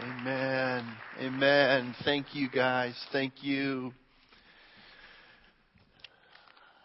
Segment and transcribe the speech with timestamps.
[0.00, 0.84] Amen.
[1.20, 1.94] Amen.
[2.04, 2.94] Thank you guys.
[3.12, 3.92] Thank you.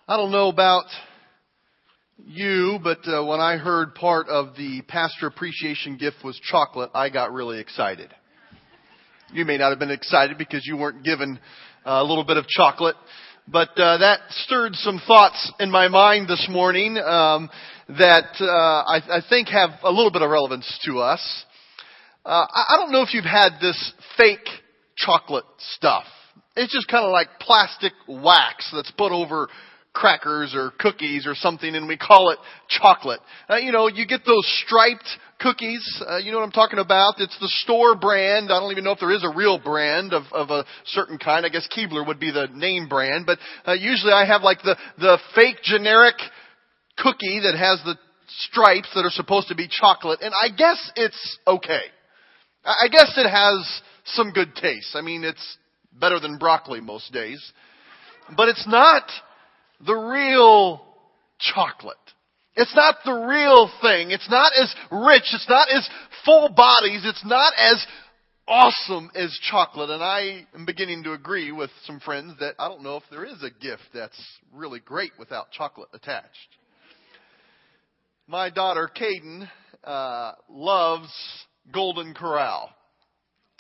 [0.08, 0.86] I don't know about
[2.24, 7.10] you, but uh, when I heard part of the pastor appreciation gift was chocolate, I
[7.10, 8.14] got really excited.
[9.34, 11.40] You may not have been excited because you weren't given
[11.86, 12.96] uh, a little bit of chocolate,
[13.48, 17.50] but uh, that stirred some thoughts in my mind this morning um,
[17.88, 21.46] that uh, I, I think have a little bit of relevance to us.
[22.30, 24.48] Uh, I don't know if you've had this fake
[24.96, 26.04] chocolate stuff.
[26.56, 29.48] It's just kind of like plastic wax that's put over
[29.94, 33.20] crackers or cookies or something and we call it chocolate.
[33.50, 35.08] Uh, you know, you get those striped
[35.40, 36.04] cookies.
[36.08, 37.16] Uh, you know what I'm talking about?
[37.18, 38.52] It's the store brand.
[38.52, 41.48] I don't even know if there is a real brand of, of a certain kind.
[41.48, 44.78] I guess Keebler would be the name brand, but uh, usually I have like the,
[45.00, 46.14] the fake generic
[46.96, 47.96] cookie that has the
[48.28, 51.82] stripes that are supposed to be chocolate and I guess it's okay.
[52.64, 54.96] I guess it has some good taste.
[54.96, 55.58] I mean, it's
[55.92, 57.52] better than broccoli most days.
[58.36, 59.04] But it's not
[59.86, 60.86] the real
[61.40, 61.98] chocolate.
[62.56, 64.12] It's not the real thing.
[64.12, 65.24] It's not as rich.
[65.34, 65.88] It's not as
[66.26, 67.02] full bodies.
[67.06, 67.86] It's not as
[68.48, 69.90] awesome as chocolate.
[69.90, 73.26] And I am beginning to agree with some friends that I don't know if there
[73.26, 74.22] is a gift that's
[74.54, 76.58] really great without chocolate attached.
[78.28, 79.48] My daughter, Caden,
[79.84, 81.12] uh, loves
[81.72, 82.70] Golden Corral.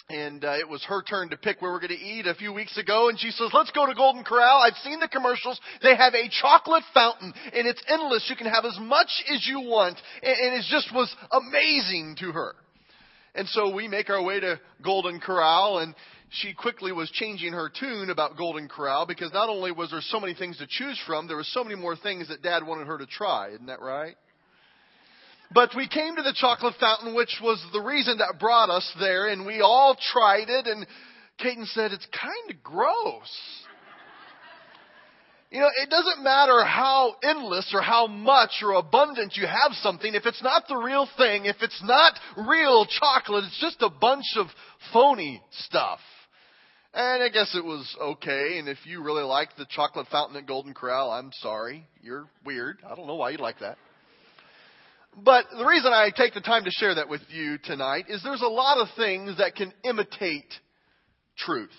[0.09, 2.51] And uh, it was her turn to pick where we're going to eat a few
[2.51, 4.59] weeks ago, and she says, "Let's go to Golden Corral.
[4.59, 5.59] I've seen the commercials.
[5.83, 8.25] They have a chocolate fountain, and it's endless.
[8.27, 12.31] You can have as much as you want." And, and it just was amazing to
[12.31, 12.55] her.
[13.35, 15.93] And so we make our way to Golden Corral, and
[16.29, 20.19] she quickly was changing her tune about Golden Corral because not only was there so
[20.19, 22.97] many things to choose from, there were so many more things that Dad wanted her
[22.97, 23.49] to try.
[23.49, 24.15] Isn't that right?
[25.51, 29.29] But we came to the chocolate fountain, which was the reason that brought us there,
[29.29, 30.85] and we all tried it, and
[31.43, 33.65] Caden said, it's kind of gross.
[35.49, 40.13] You know, it doesn't matter how endless or how much or abundant you have something,
[40.13, 44.25] if it's not the real thing, if it's not real chocolate, it's just a bunch
[44.37, 44.45] of
[44.93, 45.99] phony stuff.
[46.93, 50.45] And I guess it was okay, and if you really like the chocolate fountain at
[50.45, 51.87] Golden Corral, I'm sorry.
[52.01, 52.77] You're weird.
[52.87, 53.77] I don't know why you like that.
[55.17, 58.41] But the reason I take the time to share that with you tonight is there's
[58.41, 60.53] a lot of things that can imitate
[61.37, 61.69] truth.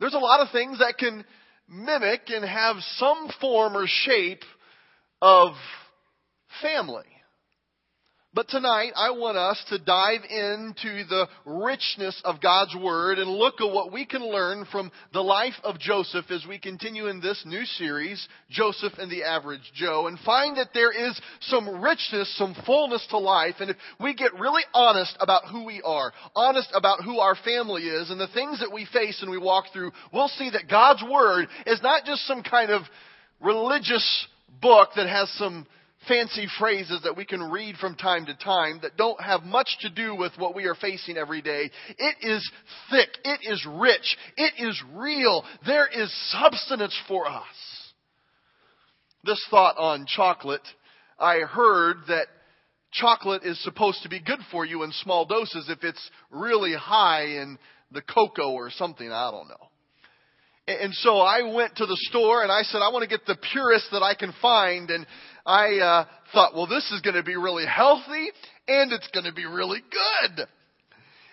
[0.00, 1.24] There's a lot of things that can
[1.68, 4.42] mimic and have some form or shape
[5.20, 5.52] of
[6.62, 7.04] family.
[8.36, 13.62] But tonight, I want us to dive into the richness of God's Word and look
[13.62, 17.42] at what we can learn from the life of Joseph as we continue in this
[17.46, 22.54] new series, Joseph and the Average Joe, and find that there is some richness, some
[22.66, 23.54] fullness to life.
[23.60, 27.84] And if we get really honest about who we are, honest about who our family
[27.84, 31.02] is, and the things that we face and we walk through, we'll see that God's
[31.10, 32.82] Word is not just some kind of
[33.40, 34.26] religious
[34.60, 35.66] book that has some
[36.08, 39.90] fancy phrases that we can read from time to time that don't have much to
[39.90, 41.70] do with what we are facing every day.
[41.98, 42.50] It is
[42.90, 43.08] thick.
[43.24, 44.16] It is rich.
[44.36, 45.44] It is real.
[45.66, 47.44] There is substance for us.
[49.24, 50.66] This thought on chocolate,
[51.18, 52.26] I heard that
[52.92, 57.24] chocolate is supposed to be good for you in small doses if it's really high
[57.24, 57.58] in
[57.92, 59.10] the cocoa or something.
[59.10, 59.68] I don't know.
[60.68, 63.36] And so I went to the store and I said, I want to get the
[63.52, 64.90] purest that I can find.
[64.90, 65.06] And
[65.46, 68.30] I uh, thought, well, this is going to be really healthy
[68.66, 70.46] and it's going to be really good.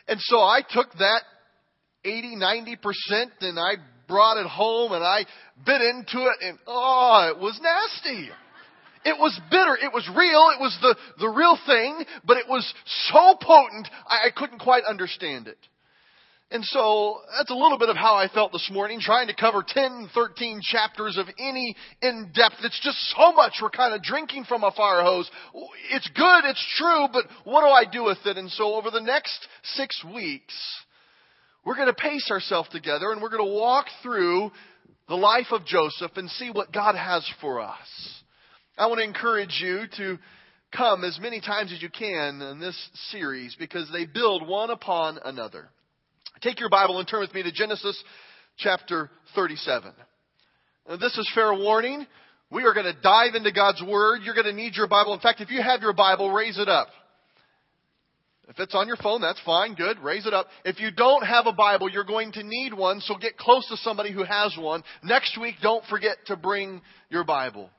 [0.07, 1.21] And so I took that
[2.05, 2.77] 80, 90%
[3.41, 3.73] and I
[4.07, 5.25] brought it home and I
[5.65, 8.29] bit into it and oh, it was nasty.
[9.05, 9.75] It was bitter.
[9.81, 10.49] It was real.
[10.55, 12.71] It was the, the real thing, but it was
[13.11, 15.57] so potent, I, I couldn't quite understand it.
[16.53, 19.65] And so that's a little bit of how I felt this morning, trying to cover
[19.67, 22.57] 10, 13 chapters of any in depth.
[22.63, 25.31] It's just so much we're kind of drinking from a fire hose.
[25.89, 28.37] It's good, it's true, but what do I do with it?
[28.37, 30.53] And so over the next six weeks,
[31.65, 34.51] we're going to pace ourselves together and we're going to walk through
[35.09, 38.21] the life of Joseph and see what God has for us.
[38.77, 40.19] I want to encourage you to
[40.71, 42.77] come as many times as you can in this
[43.09, 45.69] series because they build one upon another.
[46.43, 48.01] Take your Bible and turn with me to Genesis
[48.57, 49.93] chapter 37.
[50.89, 52.05] Now, this is fair warning.
[52.51, 54.23] We are going to dive into God's Word.
[54.23, 55.13] You're going to need your Bible.
[55.13, 56.89] In fact, if you have your Bible, raise it up.
[58.49, 59.73] If it's on your phone, that's fine.
[59.73, 59.99] Good.
[59.99, 60.47] Raise it up.
[60.65, 63.77] If you don't have a Bible, you're going to need one, so get close to
[63.77, 64.83] somebody who has one.
[65.01, 67.69] Next week, don't forget to bring your Bible.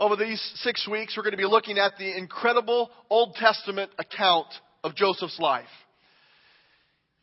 [0.00, 4.48] Over these six weeks, we're going to be looking at the incredible Old Testament account
[4.82, 5.68] of Joseph's life.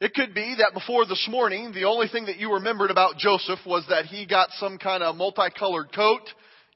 [0.02, 3.60] It could be that before this morning, the only thing that you remembered about Joseph
[3.68, 6.24] was that he got some kind of multicolored coat,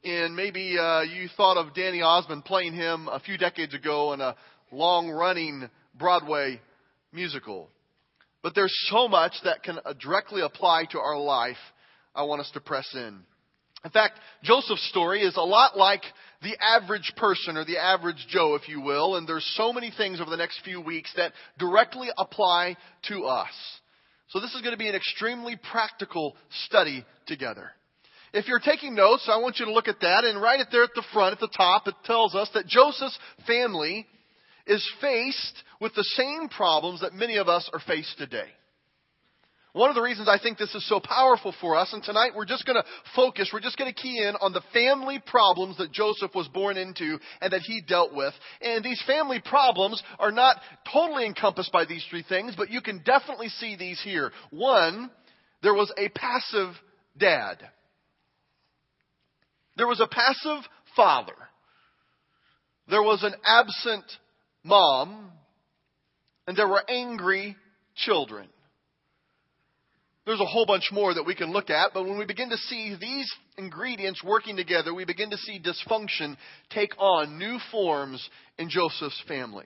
[0.04, 4.22] and maybe uh, you thought of Donny Osmond playing him a few decades ago in
[4.22, 4.36] a
[4.72, 5.68] long-running
[5.98, 6.62] Broadway
[7.12, 7.68] musical.
[8.44, 11.57] But there's so much that can directly apply to our life.
[12.13, 13.21] I want us to press in.
[13.83, 16.04] In fact, Joseph's story is a lot like
[16.45, 20.21] the average person or the average Joe, if you will, and there's so many things
[20.21, 22.77] over the next few weeks that directly apply
[23.09, 23.50] to us.
[24.30, 27.71] So this is going to be an extremely practical study together.
[28.31, 30.83] If you're taking notes, I want you to look at that and write it there
[30.83, 34.06] at the front, at the top, it tells us that Joseph's family
[34.68, 38.50] is faced with the same problems that many of us are faced today.
[39.75, 42.45] One of the reasons I think this is so powerful for us, and tonight we're
[42.45, 45.92] just going to focus, we're just going to key in on the family problems that
[45.92, 48.33] Joseph was born into and that he dealt with.
[48.62, 50.62] And these family problems are not
[50.94, 54.31] totally encompassed by these three things, but you can definitely see these here.
[54.50, 55.12] One,
[55.62, 56.74] there was a passive
[57.18, 57.57] dad.
[59.75, 60.63] There was a passive
[60.95, 61.36] father.
[62.88, 64.06] There was an absent
[64.63, 65.31] mom.
[66.48, 67.57] And there were angry
[67.98, 68.48] children.
[70.25, 72.57] There's a whole bunch more that we can look at, but when we begin to
[72.57, 76.36] see these ingredients working together, we begin to see dysfunction
[76.72, 78.27] take on new forms
[78.57, 79.66] in Joseph's family.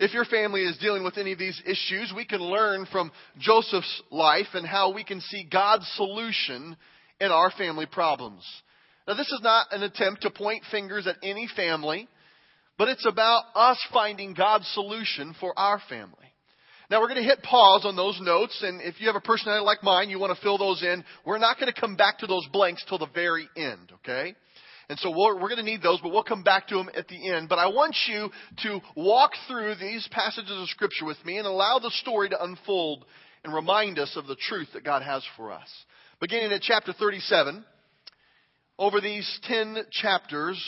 [0.00, 4.02] If your family is dealing with any of these issues, we can learn from Joseph's
[4.10, 6.76] life and how we can see God's solution
[7.20, 8.44] in our family problems.
[9.06, 12.08] Now, this is not an attempt to point fingers at any family,
[12.76, 16.14] but it's about us finding God's solution for our family.
[16.90, 19.62] Now we're going to hit pause on those notes, and if you have a personality
[19.62, 21.04] like mine, you want to fill those in.
[21.26, 24.34] We're not going to come back to those blanks till the very end, okay?
[24.88, 27.06] And so we're, we're going to need those, but we'll come back to them at
[27.08, 27.50] the end.
[27.50, 28.30] But I want you
[28.62, 33.04] to walk through these passages of Scripture with me and allow the story to unfold
[33.44, 35.68] and remind us of the truth that God has for us.
[36.20, 37.66] Beginning at chapter 37,
[38.78, 40.58] over these 10 chapters,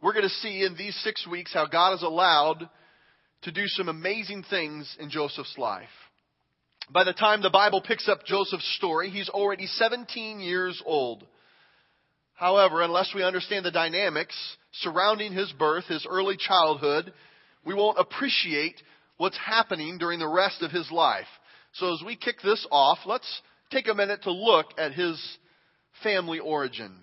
[0.00, 2.70] we're going to see in these six weeks how God has allowed
[3.42, 5.88] to do some amazing things in Joseph's life.
[6.90, 11.26] By the time the Bible picks up Joseph's story, he's already 17 years old.
[12.34, 14.34] However, unless we understand the dynamics
[14.72, 17.12] surrounding his birth, his early childhood,
[17.64, 18.80] we won't appreciate
[19.18, 21.26] what's happening during the rest of his life.
[21.74, 25.20] So as we kick this off, let's take a minute to look at his
[26.02, 26.94] family origin.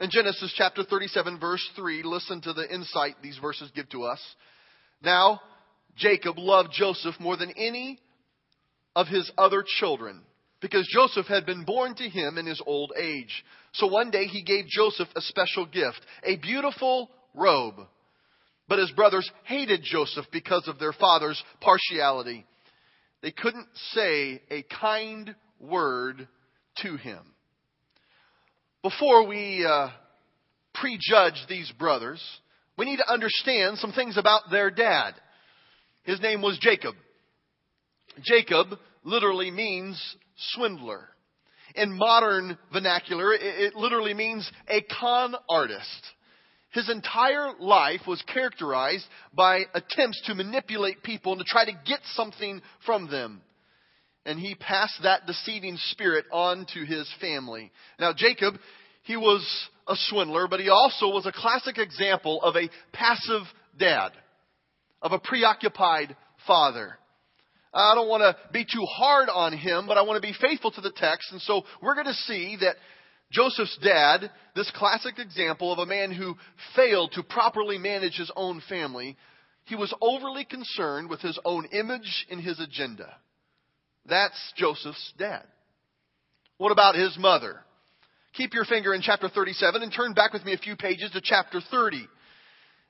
[0.00, 4.20] In Genesis chapter 37 verse 3, listen to the insight these verses give to us.
[5.02, 5.40] Now,
[5.96, 7.98] Jacob loved Joseph more than any
[8.96, 10.22] of his other children
[10.60, 13.44] because Joseph had been born to him in his old age.
[13.72, 17.76] So one day he gave Joseph a special gift, a beautiful robe.
[18.68, 22.44] But his brothers hated Joseph because of their father's partiality.
[23.22, 26.28] They couldn't say a kind word
[26.82, 27.20] to him.
[28.82, 29.88] Before we uh,
[30.74, 32.22] prejudge these brothers,
[32.78, 35.14] we need to understand some things about their dad.
[36.10, 36.96] His name was Jacob.
[38.24, 38.66] Jacob
[39.04, 39.96] literally means
[40.54, 41.08] swindler.
[41.76, 46.02] In modern vernacular, it literally means a con artist.
[46.70, 52.00] His entire life was characterized by attempts to manipulate people and to try to get
[52.14, 53.40] something from them.
[54.26, 57.70] And he passed that deceiving spirit on to his family.
[58.00, 58.54] Now, Jacob,
[59.04, 59.46] he was
[59.86, 63.42] a swindler, but he also was a classic example of a passive
[63.78, 64.10] dad
[65.02, 66.16] of a preoccupied
[66.46, 66.96] father.
[67.72, 70.72] I don't want to be too hard on him, but I want to be faithful
[70.72, 71.30] to the text.
[71.30, 72.76] And so we're going to see that
[73.30, 76.34] Joseph's dad, this classic example of a man who
[76.74, 79.16] failed to properly manage his own family,
[79.66, 83.14] he was overly concerned with his own image and his agenda.
[84.06, 85.44] That's Joseph's dad.
[86.58, 87.60] What about his mother?
[88.34, 91.20] Keep your finger in chapter 37 and turn back with me a few pages to
[91.22, 92.08] chapter 30.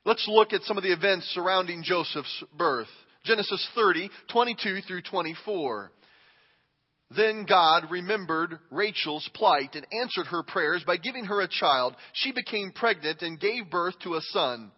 [0.05, 2.89] Let's look at some of the events surrounding Joseph's birth.
[3.25, 5.93] Genesis 30, 22 through 24.
[7.15, 11.97] Then God remembered Rachel's plight and answered her prayers by giving her a child.
[12.15, 14.71] She became pregnant and gave birth to a son.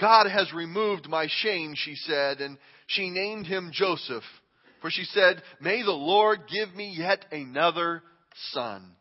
[0.00, 4.22] God has removed my shame, she said, and she named him Joseph.
[4.80, 8.02] For she said, May the Lord give me yet another
[8.52, 8.92] son.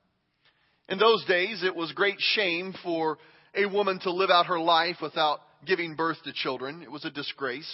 [0.89, 3.17] In those days, it was great shame for
[3.53, 6.81] a woman to live out her life without giving birth to children.
[6.81, 7.69] It was a disgrace.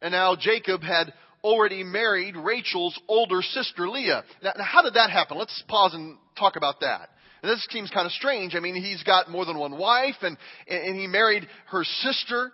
[0.00, 1.12] And now Jacob had
[1.44, 4.24] already married Rachel's older sister Leah.
[4.42, 5.38] Now, now how did that happen?
[5.38, 7.08] Let's pause and talk about that.
[7.42, 8.54] And this seems kind of strange.
[8.54, 10.36] I mean, he's got more than one wife and,
[10.68, 12.52] and he married her sister.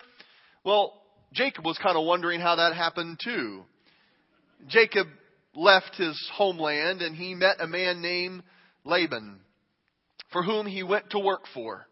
[0.65, 0.95] Well,
[1.33, 3.65] Jacob was kind of wondering how that happened too.
[4.69, 5.07] Jacob
[5.55, 8.43] left his homeland and he met a man named
[8.85, 9.41] Laban,
[10.33, 11.87] for whom he went to work for.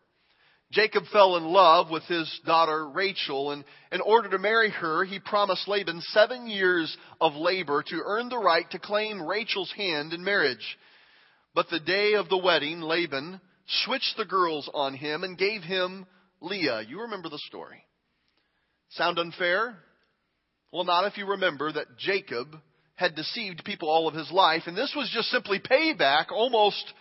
[0.72, 5.20] Jacob fell in love with his daughter Rachel, and in order to marry her, he
[5.20, 10.24] promised Laban seven years of labor to earn the right to claim Rachel's hand in
[10.24, 10.76] marriage.
[11.54, 13.40] But the day of the wedding, Laban
[13.84, 16.06] switched the girls on him and gave him
[16.40, 16.82] Leah.
[16.82, 17.82] You remember the story.
[18.90, 19.78] Sound unfair?
[20.72, 22.48] Well, not if you remember that Jacob
[22.96, 26.92] had deceived people all of his life, and this was just simply payback, almost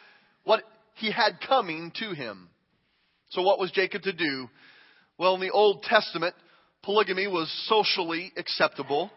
[0.43, 0.63] what
[0.95, 2.49] he had coming to him.
[3.35, 4.49] So, what was Jacob to do?
[5.17, 6.33] Well, in the Old Testament,
[6.83, 9.11] polygamy was socially acceptable.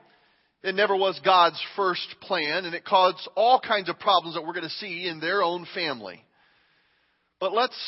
[0.64, 4.54] It never was God's first plan, and it caused all kinds of problems that we're
[4.54, 6.20] going to see in their own family.
[7.38, 7.78] But let's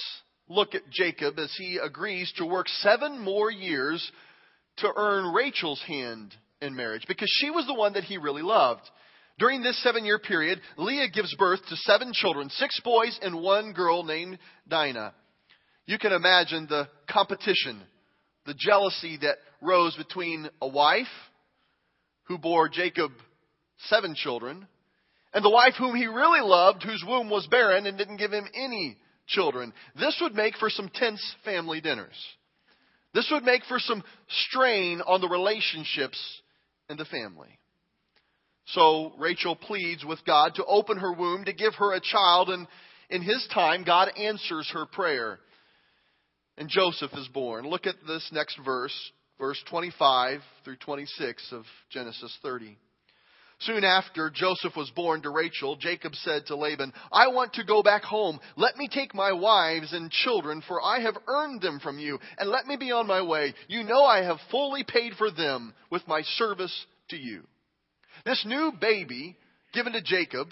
[0.48, 4.08] look at Jacob as he agrees to work seven more years
[4.78, 6.32] to earn Rachel's hand
[6.62, 8.88] in marriage because she was the one that he really loved.
[9.40, 13.72] During this seven year period, Leah gives birth to seven children, six boys and one
[13.72, 15.12] girl named Dinah.
[15.90, 17.82] You can imagine the competition,
[18.46, 21.08] the jealousy that rose between a wife
[22.28, 23.10] who bore Jacob
[23.88, 24.68] seven children
[25.34, 28.46] and the wife whom he really loved, whose womb was barren and didn't give him
[28.54, 29.72] any children.
[29.98, 32.14] This would make for some tense family dinners.
[33.12, 34.04] This would make for some
[34.46, 36.20] strain on the relationships
[36.88, 37.58] in the family.
[38.66, 42.68] So Rachel pleads with God to open her womb to give her a child, and
[43.08, 45.40] in his time, God answers her prayer.
[46.56, 47.68] And Joseph is born.
[47.68, 48.94] Look at this next verse,
[49.38, 52.76] verse 25 through 26 of Genesis 30.
[53.60, 57.82] Soon after Joseph was born to Rachel, Jacob said to Laban, I want to go
[57.82, 58.40] back home.
[58.56, 62.48] Let me take my wives and children, for I have earned them from you, and
[62.48, 63.52] let me be on my way.
[63.68, 67.42] You know I have fully paid for them with my service to you.
[68.24, 69.36] This new baby
[69.74, 70.48] given to Jacob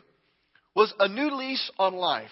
[0.77, 2.29] was a new lease on life.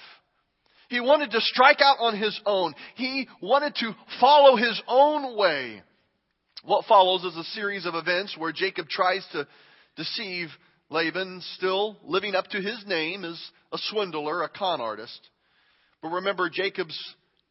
[0.88, 2.74] He wanted to strike out on his own.
[2.94, 5.82] He wanted to follow his own way.
[6.64, 9.46] What follows is a series of events where Jacob tries to
[9.96, 10.48] deceive
[10.90, 13.40] Laban, still living up to his name as
[13.72, 15.20] a swindler, a con artist.
[16.02, 16.98] But remember, Jacob's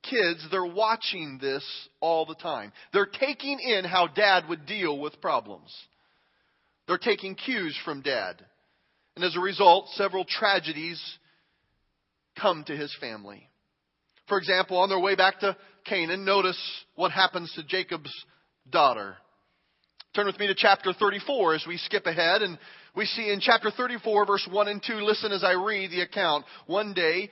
[0.04, 1.64] kids, they're watching this
[2.00, 2.72] all the time.
[2.94, 5.74] They're taking in how dad would deal with problems.
[6.88, 8.44] They're taking cues from dad.
[9.16, 11.02] And as a result, several tragedies
[12.40, 13.50] come to his family.
[14.28, 16.60] For example, on their way back to Canaan, notice
[16.96, 18.14] what happens to Jacob's
[18.70, 19.18] daughter.
[20.16, 22.58] Turn with me to chapter 34 as we skip ahead and
[22.96, 26.46] we see in chapter 34 verse 1 and 2, listen as I read the account.
[26.66, 27.30] One day,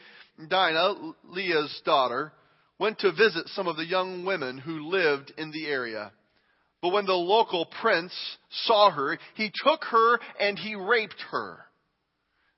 [0.49, 2.33] Dinah, Leah's daughter,
[2.79, 6.11] went to visit some of the young women who lived in the area.
[6.81, 8.13] But when the local prince
[8.65, 11.59] saw her, he took her and he raped her.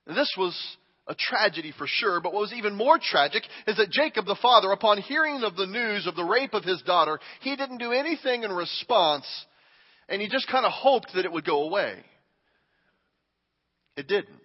[0.06, 0.76] this was
[1.08, 4.72] a tragedy for sure, but what was even more tragic is that Jacob the father,
[4.72, 8.42] upon hearing of the news of the rape of his daughter, he didn't do anything
[8.42, 9.26] in response
[10.08, 11.94] and he just kind of hoped that it would go away.
[13.96, 14.40] It didn't.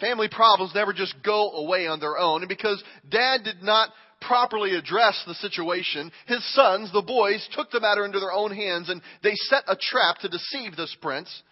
[0.00, 2.42] Family problems never just go away on their own.
[2.42, 7.80] And because dad did not properly address the situation, his sons, the boys, took the
[7.80, 11.42] matter into their own hands and they set a trap to deceive this prince.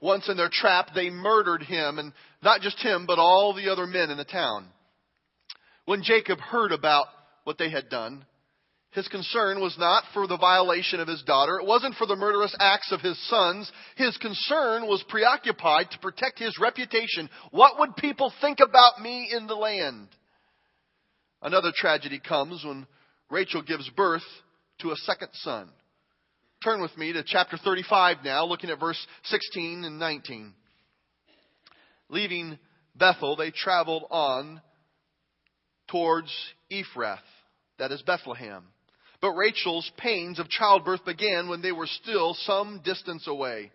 [0.00, 2.12] Once in their trap, they murdered him, and
[2.46, 4.68] not just him, but all the other men in the town.
[5.84, 7.06] When Jacob heard about
[7.42, 8.24] what they had done,
[8.92, 11.58] his concern was not for the violation of his daughter.
[11.58, 13.70] It wasn't for the murderous acts of his sons.
[13.96, 17.28] His concern was preoccupied to protect his reputation.
[17.50, 20.06] What would people think about me in the land?
[21.42, 22.86] Another tragedy comes when
[23.28, 24.24] Rachel gives birth
[24.82, 25.68] to a second son.
[26.62, 30.54] Turn with me to chapter 35 now, looking at verse 16 and 19.
[32.08, 32.58] Leaving
[32.94, 34.60] Bethel, they traveled on
[35.88, 36.32] towards
[36.70, 37.18] Ephrath,
[37.78, 38.64] that is Bethlehem.
[39.20, 43.70] But Rachel's pains of childbirth began when they were still some distance away.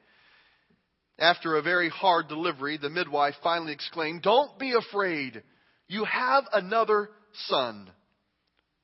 [1.19, 5.43] After a very hard delivery, the midwife finally exclaimed, Don't be afraid.
[5.87, 7.09] You have another
[7.47, 7.89] son.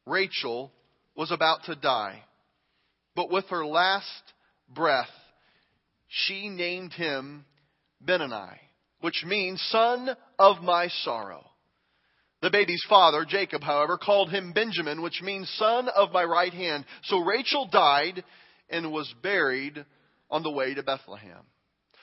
[0.05, 0.71] Rachel
[1.15, 2.23] was about to die.
[3.15, 4.05] But with her last
[4.69, 5.09] breath,
[6.07, 7.45] she named him
[7.99, 8.59] Benoni,
[9.01, 11.43] which means son of my sorrow.
[12.41, 16.85] The baby's father, Jacob, however, called him Benjamin, which means son of my right hand.
[17.05, 18.23] So Rachel died
[18.69, 19.83] and was buried
[20.29, 21.43] on the way to Bethlehem.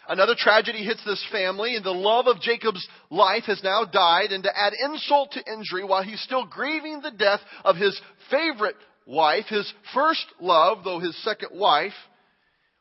[0.08, 4.32] Another tragedy hits this family, and the love of Jacob's life has now died.
[4.32, 7.98] And to add insult to injury, while he's still grieving the death of his
[8.30, 11.94] favorite wife, his first love, though his second wife,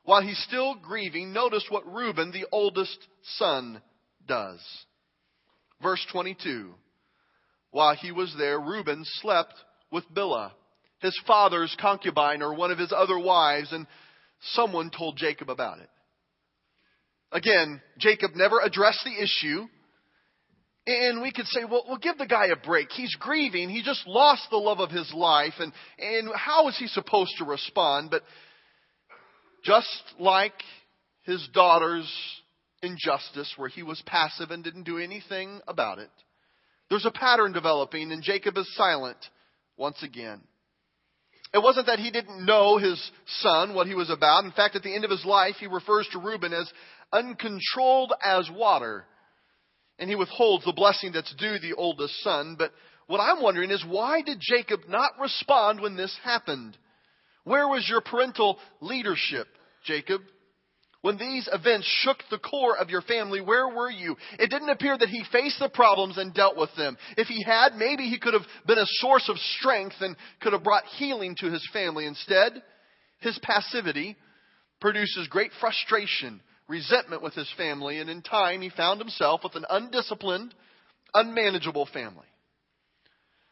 [0.03, 2.97] while he's still grieving, notice what Reuben, the oldest
[3.37, 3.81] son,
[4.27, 4.59] does.
[5.81, 6.73] Verse 22.
[7.71, 9.53] While he was there, Reuben slept
[9.91, 10.51] with Bilhah,
[10.99, 13.87] his father's concubine or one of his other wives, and
[14.53, 15.89] someone told Jacob about it.
[17.31, 19.67] Again, Jacob never addressed the issue.
[20.85, 22.91] And we could say, well, well, give the guy a break.
[22.91, 23.69] He's grieving.
[23.69, 25.53] He just lost the love of his life.
[25.59, 28.11] And, and how is he supposed to respond?
[28.11, 28.21] But
[29.63, 29.87] just
[30.19, 30.53] like
[31.23, 32.11] his daughter's
[32.83, 36.11] injustice, where he was passive and didn't do anything about it,
[36.89, 39.17] there's a pattern developing, and Jacob is silent
[39.77, 40.41] once again.
[41.53, 42.99] It wasn't that he didn't know his
[43.41, 44.43] son, what he was about.
[44.43, 46.71] In fact, at the end of his life, he refers to Reuben as
[47.11, 49.05] uncontrolled as water.
[49.99, 52.55] And he withholds the blessing that's due the oldest son.
[52.57, 52.71] But
[53.05, 56.75] what I'm wondering is why did Jacob not respond when this happened?
[57.43, 59.47] Where was your parental leadership,
[59.85, 60.21] Jacob?
[61.03, 64.15] When these events shook the core of your family, where were you?
[64.39, 66.97] It didn't appear that he faced the problems and dealt with them.
[67.17, 70.63] If he had, maybe he could have been a source of strength and could have
[70.63, 72.05] brought healing to his family.
[72.05, 72.53] Instead,
[73.19, 74.15] his passivity
[74.79, 79.65] produces great frustration, resentment with his family, and in time he found himself with an
[79.69, 80.55] undisciplined,
[81.13, 82.27] unmanageable family.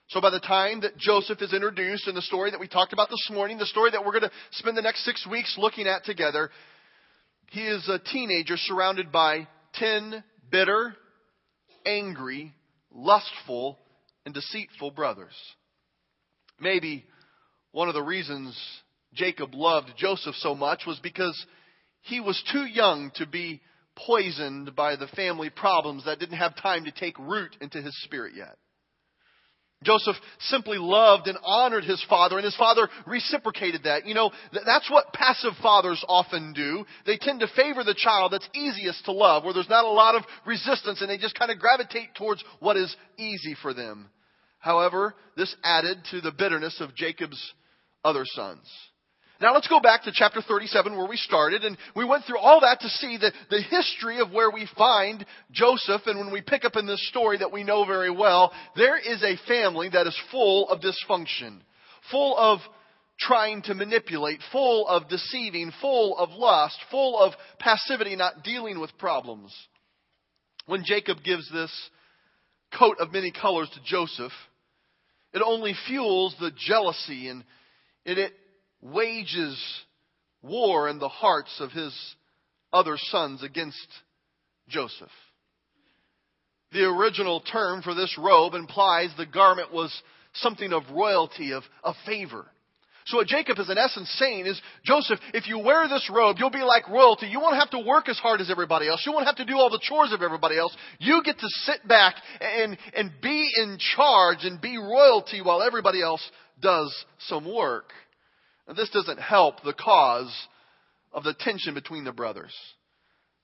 [0.08, 3.10] So by the time that Joseph is introduced in the story that we talked about
[3.10, 6.06] this morning, the story that we're going to spend the next six weeks looking at
[6.06, 6.50] together,
[7.52, 10.96] he is a teenager surrounded by ten bitter,
[11.86, 12.54] angry,
[12.94, 13.78] lustful,
[14.26, 15.34] and deceitful brothers.
[16.62, 17.06] Maybe
[17.74, 18.58] one of the reasons
[19.14, 21.46] Jacob loved Joseph so much was because
[22.04, 23.60] he was too young to be
[24.08, 28.34] poisoned by the family problems that didn't have time to take root into his spirit
[28.34, 28.58] yet.
[29.84, 34.06] Joseph simply loved and honored his father, and his father reciprocated that.
[34.06, 34.32] You know,
[34.66, 36.86] that's what passive fathers often do.
[37.06, 40.16] They tend to favor the child that's easiest to love, where there's not a lot
[40.16, 44.10] of resistance, and they just kind of gravitate towards what is easy for them.
[44.60, 47.54] However, this added to the bitterness of Jacob's
[48.04, 48.68] other sons.
[49.42, 52.62] Now let's go back to chapter 37 where we started and we went through all
[52.62, 56.64] that to see the, the history of where we find Joseph and when we pick
[56.64, 60.20] up in this story that we know very well, there is a family that is
[60.30, 61.58] full of dysfunction,
[62.12, 62.60] full of
[63.20, 68.96] trying to manipulate, full of deceiving, full of lust, full of passivity, not dealing with
[69.00, 69.52] problems.
[70.68, 71.72] When Jacob gives this
[72.78, 74.34] coat of many colors to Joseph,
[75.34, 77.44] it only fuels the jealousy and
[78.06, 78.34] it, it
[78.82, 79.58] wages
[80.42, 81.94] war in the hearts of his
[82.74, 83.88] other sons against
[84.68, 85.10] Joseph.
[86.72, 89.94] The original term for this robe implies the garment was
[90.34, 92.46] something of royalty, of, of favor.
[93.06, 96.52] So what Jacob is in essence saying is, Joseph, if you wear this robe, you'll
[96.52, 97.28] be like royalty.
[97.28, 99.04] You won't have to work as hard as everybody else.
[99.06, 100.76] You won't have to do all the chores of everybody else.
[101.00, 106.02] You get to sit back and, and be in charge and be royalty while everybody
[106.02, 106.22] else
[106.62, 107.92] does some work.
[108.76, 110.34] This doesn't help the cause
[111.12, 112.54] of the tension between the brothers.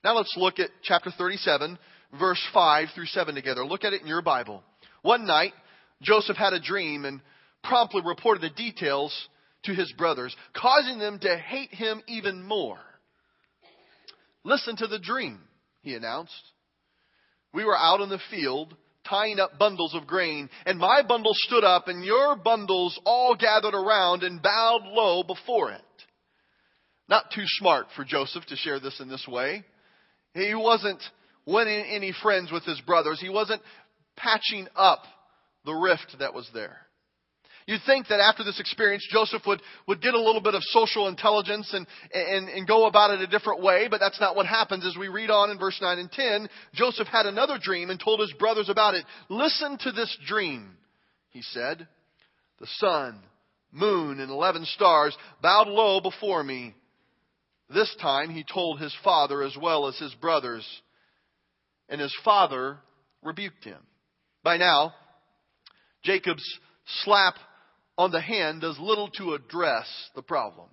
[0.04, 1.78] Now let's look at chapter 37,
[2.18, 3.64] verse 5 through 7 together.
[3.64, 4.62] Look at it in your Bible.
[5.02, 5.52] One night,
[6.02, 7.20] Joseph had a dream and
[7.62, 9.28] promptly reported the details
[9.64, 12.78] to his brothers, causing them to hate him even more.
[14.44, 15.40] Listen to the dream,
[15.82, 16.32] he announced.
[17.52, 21.64] We were out in the field tying up bundles of grain, and my bundle stood
[21.64, 25.82] up, and your bundles all gathered around and bowed low before it.
[27.08, 29.64] Not too smart for Joseph to share this in this way.
[30.34, 31.02] He wasn't
[31.46, 33.18] winning any friends with his brothers.
[33.20, 33.62] He wasn't
[34.16, 35.02] patching up
[35.64, 36.76] the rift that was there.
[37.68, 41.06] You'd think that after this experience, Joseph would, would get a little bit of social
[41.06, 44.86] intelligence and, and, and go about it a different way, but that's not what happens.
[44.86, 48.20] As we read on in verse 9 and 10, Joseph had another dream and told
[48.20, 49.04] his brothers about it.
[49.28, 50.78] Listen to this dream,
[51.28, 51.86] he said.
[52.58, 53.20] The sun,
[53.70, 56.74] moon, and eleven stars bowed low before me.
[57.68, 60.66] This time he told his father as well as his brothers,
[61.90, 62.78] and his father
[63.22, 63.78] rebuked him.
[64.42, 64.94] By now,
[66.02, 66.48] Jacob's
[67.04, 67.34] slap
[67.98, 70.68] on the hand does little to address the problem.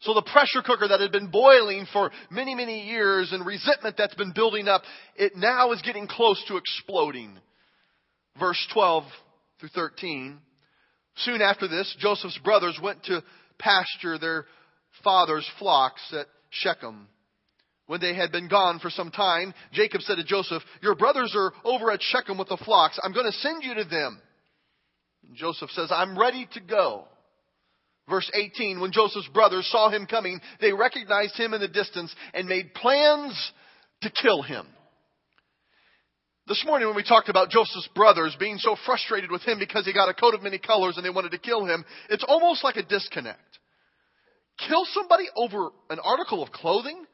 [0.00, 4.14] So the pressure cooker that had been boiling for many, many years and resentment that's
[4.14, 4.82] been building up,
[5.16, 7.38] it now is getting close to exploding.
[8.38, 9.04] Verse 12
[9.60, 10.38] through 13.
[11.16, 13.22] Soon after this, Joseph's brothers went to
[13.58, 14.46] pasture their
[15.04, 17.06] father's flocks at Shechem.
[17.86, 21.52] When they had been gone for some time, Jacob said to Joseph, Your brothers are
[21.64, 22.98] over at Shechem with the flocks.
[23.02, 24.20] I'm going to send you to them.
[25.34, 27.04] Joseph says, I'm ready to go.
[28.08, 32.48] Verse 18, when Joseph's brothers saw him coming, they recognized him in the distance and
[32.48, 33.52] made plans
[34.02, 34.66] to kill him.
[36.48, 39.92] This morning when we talked about Joseph's brothers being so frustrated with him because he
[39.92, 42.76] got a coat of many colors and they wanted to kill him, it's almost like
[42.76, 43.38] a disconnect.
[44.68, 47.04] Kill somebody over an article of clothing?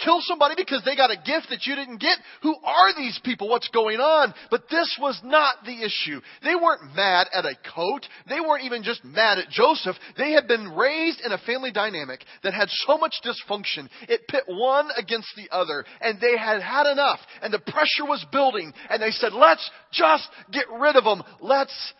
[0.00, 2.18] Kill somebody because they got a gift that you didn't get?
[2.42, 3.48] Who are these people?
[3.48, 4.34] What's going on?
[4.50, 6.20] But this was not the issue.
[6.42, 8.06] They weren't mad at a coat.
[8.28, 9.96] They weren't even just mad at Joseph.
[10.18, 13.88] They had been raised in a family dynamic that had so much dysfunction.
[14.08, 15.84] It pit one against the other.
[16.00, 17.20] And they had had enough.
[17.40, 18.72] And the pressure was building.
[18.90, 21.22] And they said, let's just get rid of him.
[21.40, 21.94] Let's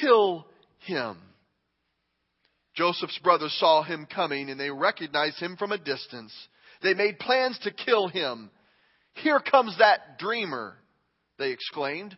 [0.00, 0.46] kill
[0.86, 1.18] him.
[2.74, 6.32] Joseph's brothers saw him coming and they recognized him from a distance.
[6.82, 8.50] They made plans to kill him.
[9.14, 10.76] Here comes that dreamer,
[11.38, 12.16] they exclaimed.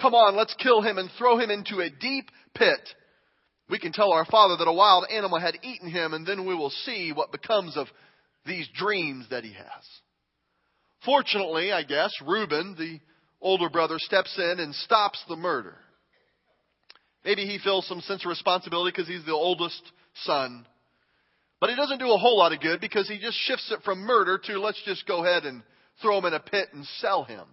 [0.00, 2.80] Come on, let's kill him and throw him into a deep pit.
[3.70, 6.54] We can tell our father that a wild animal had eaten him, and then we
[6.54, 7.86] will see what becomes of
[8.44, 9.84] these dreams that he has.
[11.04, 13.00] Fortunately, I guess, Reuben, the
[13.40, 15.76] older brother, steps in and stops the murder.
[17.24, 19.80] Maybe he feels some sense of responsibility because he's the oldest
[20.24, 20.66] son.
[21.62, 24.00] But he doesn't do a whole lot of good because he just shifts it from
[24.00, 25.62] murder to let's just go ahead and
[26.02, 27.44] throw him in a pit and sell him.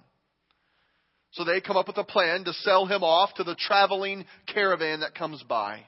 [1.34, 5.02] So they come up with a plan to sell him off to the traveling caravan
[5.02, 5.82] that comes by.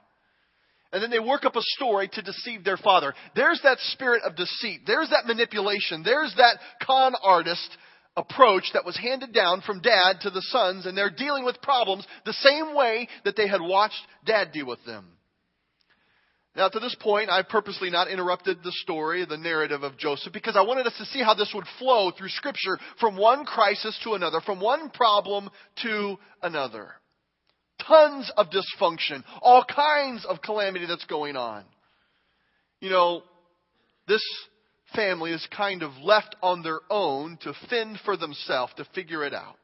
[0.93, 3.15] And then they work up a story to deceive their father.
[3.35, 4.81] There's that spirit of deceit.
[4.85, 6.03] There's that manipulation.
[6.03, 7.75] There's that con artist
[8.15, 12.05] approach that was handed down from dad to the sons, and they're dealing with problems
[12.27, 13.95] the same way that they had watched
[14.27, 15.07] dad deal with them.
[16.55, 20.57] Now, to this point, I've purposely not interrupted the story, the narrative of Joseph, because
[20.57, 24.13] I wanted us to see how this would flow through Scripture from one crisis to
[24.13, 25.49] another, from one problem
[25.83, 26.89] to another.
[27.87, 31.63] Tons of dysfunction, all kinds of calamity that's going on.
[32.81, 33.23] You know,
[34.09, 34.23] this
[34.93, 39.33] family is kind of left on their own to fend for themselves, to figure it
[39.33, 39.55] out.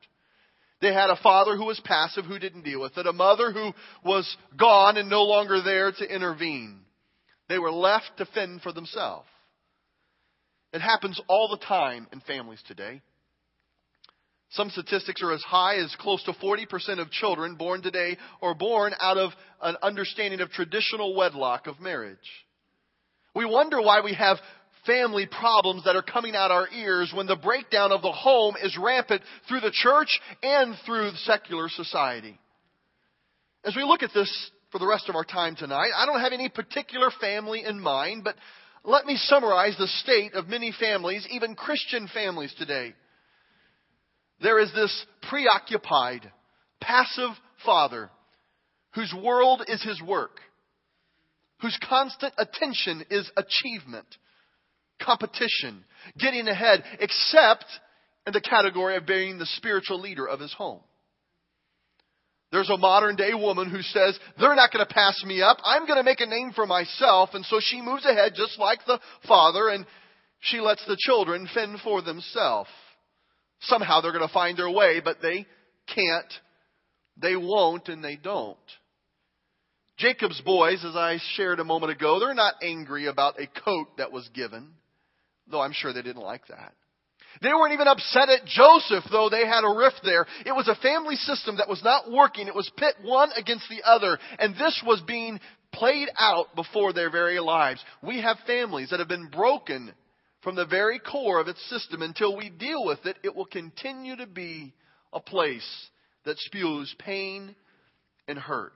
[0.79, 3.71] They had a father who was passive, who didn't deal with it, a mother who
[4.03, 6.81] was gone and no longer there to intervene.
[7.49, 9.27] They were left to fend for themselves.
[10.73, 13.01] It happens all the time in families today.
[14.51, 18.93] Some statistics are as high as close to 40% of children born today are born
[19.01, 22.17] out of an understanding of traditional wedlock of marriage.
[23.35, 24.37] We wonder why we have
[24.87, 28.75] family problems that are coming out our ears when the breakdown of the home is
[28.81, 32.39] rampant through the church and through secular society.
[33.63, 36.33] As we look at this for the rest of our time tonight, I don't have
[36.33, 38.35] any particular family in mind, but
[38.83, 42.93] let me summarize the state of many families, even Christian families today.
[44.41, 46.31] There is this preoccupied,
[46.79, 47.31] passive
[47.65, 48.09] father
[48.91, 50.39] whose world is his work,
[51.61, 54.05] whose constant attention is achievement,
[55.01, 55.83] competition,
[56.17, 57.65] getting ahead, except
[58.25, 60.81] in the category of being the spiritual leader of his home.
[62.51, 65.57] There's a modern day woman who says, they're not going to pass me up.
[65.65, 67.31] I'm going to make a name for myself.
[67.33, 69.85] And so she moves ahead just like the father and
[70.39, 72.69] she lets the children fend for themselves.
[73.61, 75.45] Somehow they're going to find their way, but they
[75.93, 76.33] can't,
[77.17, 78.57] they won't, and they don't.
[79.97, 84.11] Jacob's boys, as I shared a moment ago, they're not angry about a coat that
[84.11, 84.69] was given
[85.49, 86.73] though I'm sure they didn't like that.
[87.41, 90.25] They weren't even upset at Joseph, though they had a rift there.
[90.45, 92.47] It was a family system that was not working.
[92.47, 95.39] It was pit one against the other, and this was being
[95.71, 97.83] played out before their very lives.
[98.01, 99.93] We have families that have been broken
[100.41, 102.01] from the very core of its system.
[102.01, 104.73] Until we deal with it, it will continue to be
[105.13, 105.89] a place
[106.25, 107.55] that spews pain
[108.27, 108.73] and hurt.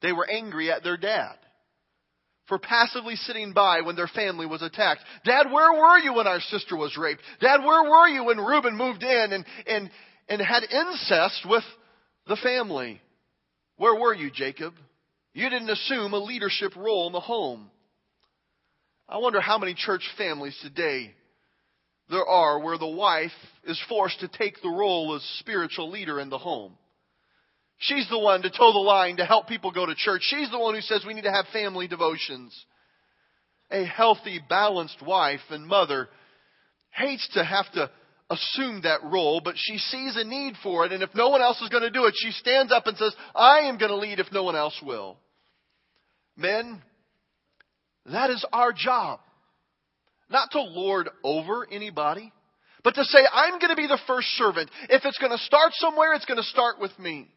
[0.00, 1.36] They were angry at their dad
[2.50, 5.02] for passively sitting by when their family was attacked.
[5.24, 7.22] Dad, where were you when our sister was raped?
[7.40, 9.90] Dad, where were you when Reuben moved in and, and,
[10.28, 11.62] and had incest with
[12.26, 13.00] the family?
[13.76, 14.74] Where were you, Jacob?
[15.32, 17.70] You didn't assume a leadership role in the home.
[19.08, 21.14] I wonder how many church families today
[22.10, 23.30] there are where the wife
[23.64, 26.74] is forced to take the role as spiritual leader in the home.
[27.80, 30.20] She's the one to toe the line to help people go to church.
[30.24, 32.54] She's the one who says we need to have family devotions.
[33.70, 36.08] A healthy, balanced wife and mother
[36.90, 37.90] hates to have to
[38.28, 41.60] assume that role, but she sees a need for it, and if no one else
[41.62, 44.20] is going to do it, she stands up and says, I am going to lead
[44.20, 45.16] if no one else will.
[46.36, 46.82] Men,
[48.06, 49.20] that is our job.
[50.28, 52.32] Not to lord over anybody,
[52.84, 54.70] but to say, I'm going to be the first servant.
[54.88, 57.28] If it's going to start somewhere, it's going to start with me.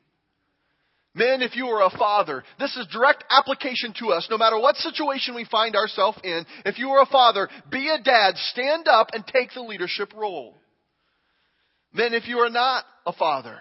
[1.15, 4.75] Men, if you are a father, this is direct application to us, no matter what
[4.77, 6.45] situation we find ourselves in.
[6.65, 10.57] If you are a father, be a dad, stand up and take the leadership role.
[11.93, 13.59] Men, if you are not a father,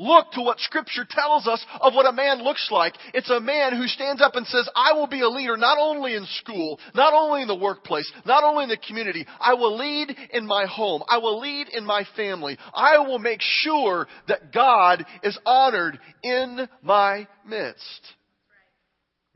[0.00, 2.94] look to what scripture tells us of what a man looks like.
[3.12, 6.14] It's a man who stands up and says, I will be a leader not only
[6.14, 9.26] in school, not only in the workplace, not only in the community.
[9.38, 11.02] I will lead in my home.
[11.08, 12.56] I will lead in my family.
[12.74, 18.00] I will make sure that God is honored in my midst.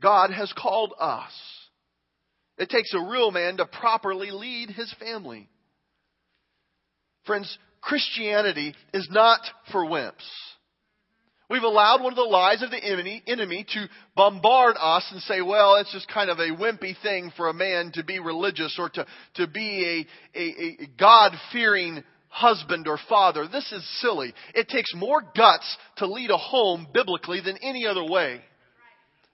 [0.01, 1.31] God has called us.
[2.57, 5.49] It takes a real man to properly lead his family.
[7.25, 10.13] Friends, Christianity is not for wimps.
[11.49, 15.41] We've allowed one of the lies of the enemy, enemy to bombard us and say,
[15.41, 18.89] well, it's just kind of a wimpy thing for a man to be religious or
[18.89, 19.05] to,
[19.35, 23.47] to be a, a, a God-fearing husband or father.
[23.47, 24.33] This is silly.
[24.55, 28.41] It takes more guts to lead a home biblically than any other way.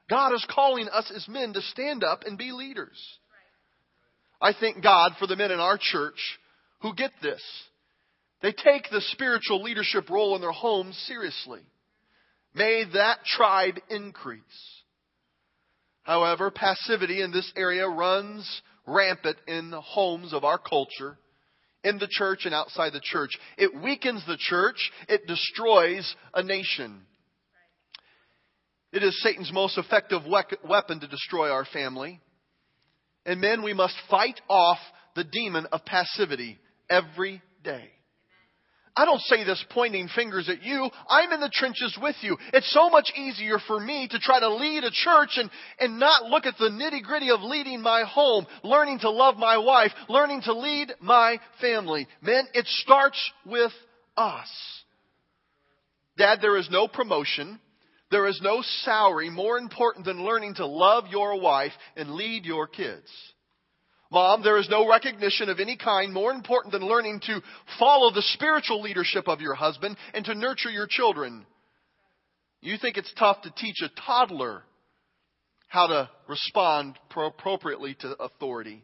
[0.09, 3.01] God is calling us as men to stand up and be leaders.
[4.41, 6.39] I thank God for the men in our church
[6.81, 7.41] who get this.
[8.41, 11.61] They take the spiritual leadership role in their homes seriously.
[12.53, 14.41] May that tribe increase.
[16.03, 21.17] However, passivity in this area runs rampant in the homes of our culture,
[21.83, 23.37] in the church and outside the church.
[23.57, 27.01] It weakens the church, it destroys a nation.
[28.91, 32.19] It is Satan's most effective weapon to destroy our family.
[33.25, 34.79] And men, we must fight off
[35.15, 36.59] the demon of passivity
[36.89, 37.91] every day.
[38.95, 40.89] I don't say this pointing fingers at you.
[41.09, 42.37] I'm in the trenches with you.
[42.53, 45.49] It's so much easier for me to try to lead a church and,
[45.79, 49.57] and not look at the nitty gritty of leading my home, learning to love my
[49.57, 52.07] wife, learning to lead my family.
[52.21, 53.71] Men, it starts with
[54.17, 54.49] us.
[56.17, 57.59] Dad, there is no promotion.
[58.11, 62.67] There is no salary more important than learning to love your wife and lead your
[62.67, 63.09] kids.
[64.11, 67.41] Mom, there is no recognition of any kind more important than learning to
[67.79, 71.45] follow the spiritual leadership of your husband and to nurture your children.
[72.59, 74.63] You think it's tough to teach a toddler
[75.69, 78.83] how to respond appropriately to authority.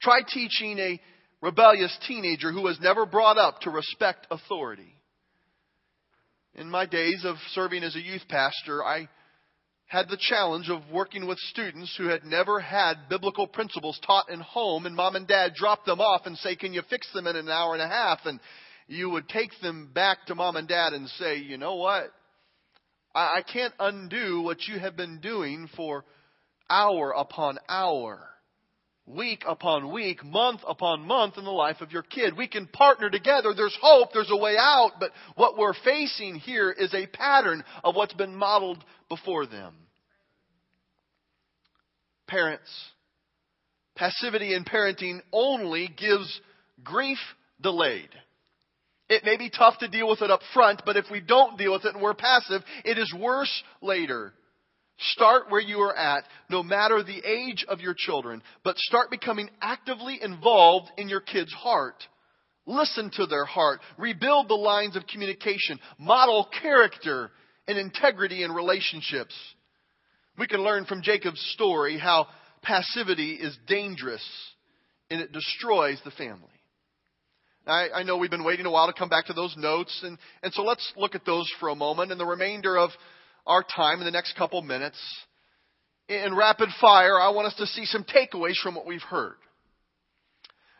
[0.00, 1.00] Try teaching a
[1.42, 4.96] rebellious teenager who was never brought up to respect authority.
[6.54, 9.08] In my days of serving as a youth pastor, I
[9.92, 14.40] had the challenge of working with students who had never had biblical principles taught in
[14.40, 17.36] home, and mom and dad dropped them off and say, Can you fix them in
[17.36, 18.20] an hour and a half?
[18.24, 18.40] And
[18.86, 22.04] you would take them back to mom and dad and say, You know what?
[23.14, 26.06] I, I can't undo what you have been doing for
[26.70, 28.18] hour upon hour,
[29.06, 32.36] week upon week, month upon month in the life of your kid.
[32.36, 33.52] We can partner together.
[33.54, 34.10] There's hope.
[34.12, 34.92] There's a way out.
[35.00, 39.74] But what we're facing here is a pattern of what's been modeled before them
[42.32, 42.70] parents.
[43.94, 46.40] Passivity in parenting only gives
[46.82, 47.18] grief
[47.60, 48.08] delayed.
[49.10, 51.72] It may be tough to deal with it up front, but if we don't deal
[51.72, 54.32] with it and we're passive, it is worse later.
[54.98, 59.50] Start where you are at, no matter the age of your children, but start becoming
[59.60, 61.96] actively involved in your kid's heart.
[62.66, 63.80] Listen to their heart.
[63.98, 65.80] Rebuild the lines of communication.
[65.98, 67.30] Model character
[67.66, 69.34] and integrity in relationships.
[70.38, 72.26] We can learn from Jacob's story how
[72.62, 74.26] passivity is dangerous
[75.10, 76.48] and it destroys the family.
[77.66, 80.18] I, I, know we've been waiting a while to come back to those notes, and,
[80.42, 82.10] and so let's look at those for a moment.
[82.10, 82.90] And the remainder of
[83.46, 84.98] our time, in the next couple minutes,
[86.08, 89.36] in rapid fire, I want us to see some takeaways from what we've heard.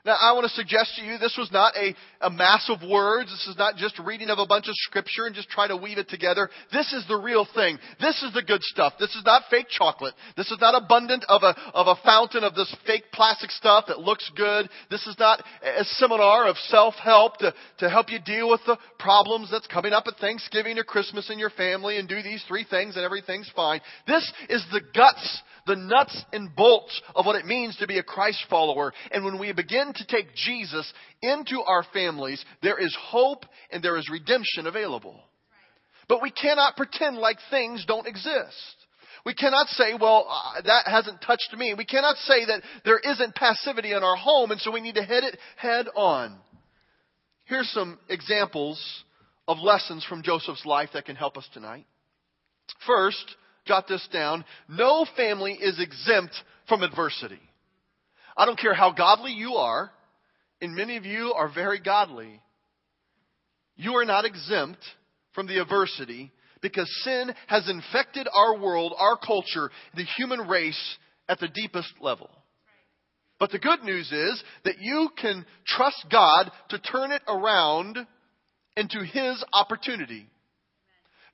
[0.05, 3.31] Now, I want to suggest to you this was not a, a mass of words.
[3.31, 5.99] This is not just reading of a bunch of scripture and just try to weave
[5.99, 6.51] it together.
[6.73, 7.79] This is the real thing.
[8.01, 8.95] This is the good stuff.
[8.99, 10.15] This is not fake chocolate.
[10.37, 14.01] This is not abundant of a, of a fountain of this fake plastic stuff that
[14.01, 14.69] looks good.
[14.91, 19.53] This is not a seminar of self-help to, to help you deal with the problems
[19.53, 22.97] that's coming up at Thanksgiving or Christmas in your family and do these three things
[22.97, 23.81] and everything's fine.
[24.09, 28.03] This is the guts the nuts and bolts of what it means to be a
[28.03, 28.93] Christ follower.
[29.11, 33.97] And when we begin to take Jesus into our families, there is hope and there
[33.97, 35.21] is redemption available.
[36.09, 38.77] But we cannot pretend like things don't exist.
[39.25, 41.75] We cannot say, well, uh, that hasn't touched me.
[41.79, 45.05] We cannot say that there isn't passivity in our home, and so we need to
[45.05, 46.37] hit it head on.
[47.45, 49.05] Here's some examples
[49.47, 51.87] of lessons from Joseph's life that can help us tonight.
[52.87, 54.45] First, jot this down.
[54.69, 56.35] No family is exempt
[56.69, 57.41] from adversity.
[58.37, 59.91] I don't care how godly you are,
[60.61, 62.41] and many of you are very godly.
[63.77, 64.79] You are not exempt
[65.35, 70.99] from the adversity because sin has infected our world, our culture, the human race
[71.29, 72.31] at the deepest level.
[73.39, 77.99] But the good news is that you can trust God to turn it around
[78.77, 80.29] into His opportunity.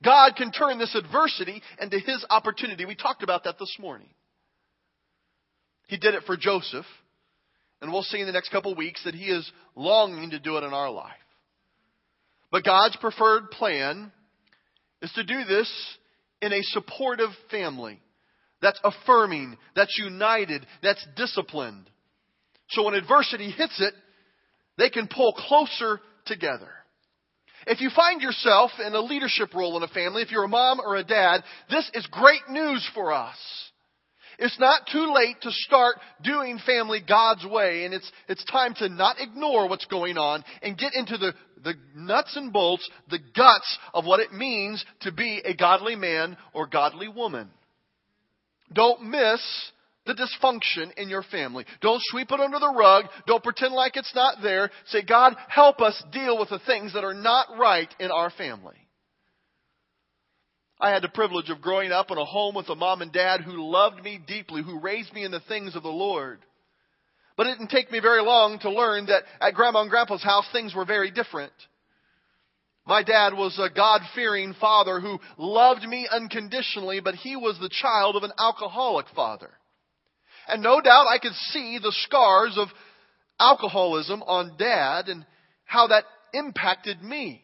[0.05, 2.85] God can turn this adversity into His opportunity.
[2.85, 4.09] We talked about that this morning.
[5.89, 6.87] He did it for Joseph,
[7.81, 10.57] and we'll see in the next couple of weeks that He is longing to do
[10.57, 11.13] it in our life.
[12.51, 14.13] But God's preferred plan
[15.03, 15.71] is to do this
[16.41, 18.01] in a supportive family
[18.61, 21.89] that's affirming, that's united, that's disciplined.
[22.71, 23.95] So when adversity hits it,
[24.77, 26.71] they can pull closer together.
[27.67, 30.81] If you find yourself in a leadership role in a family, if you're a mom
[30.81, 33.37] or a dad, this is great news for us.
[34.39, 38.89] It's not too late to start doing family God's way, and it's, it's time to
[38.89, 43.79] not ignore what's going on and get into the, the nuts and bolts, the guts
[43.93, 47.51] of what it means to be a godly man or godly woman.
[48.73, 49.41] Don't miss
[50.09, 51.65] the dysfunction in your family.
[51.81, 53.05] Don't sweep it under the rug.
[53.27, 54.71] Don't pretend like it's not there.
[54.87, 58.75] Say, God, help us deal with the things that are not right in our family.
[60.81, 63.43] I had the privilege of growing up in a home with a mom and dad
[63.43, 66.39] who loved me deeply, who raised me in the things of the Lord.
[67.37, 70.47] But it didn't take me very long to learn that at Grandma and Grandpa's house,
[70.53, 71.53] things were very different.
[72.87, 77.69] My dad was a God fearing father who loved me unconditionally, but he was the
[77.69, 79.51] child of an alcoholic father.
[80.49, 82.69] And no doubt I could see the scars of
[83.39, 85.25] alcoholism on dad and
[85.65, 87.43] how that impacted me.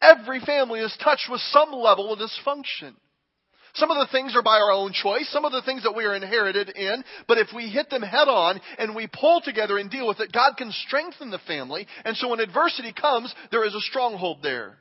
[0.00, 2.94] Every family is touched with some level of dysfunction.
[3.74, 6.04] Some of the things are by our own choice, some of the things that we
[6.04, 9.90] are inherited in, but if we hit them head on and we pull together and
[9.90, 11.86] deal with it, God can strengthen the family.
[12.04, 14.76] And so when adversity comes, there is a stronghold there.